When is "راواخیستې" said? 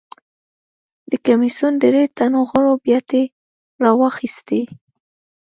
3.83-4.61